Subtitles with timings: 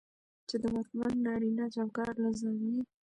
[0.47, 2.81] چې د واکمن نارينه چوکاټ له زاويې